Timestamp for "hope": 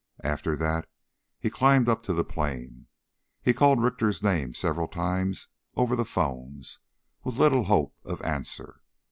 7.65-7.93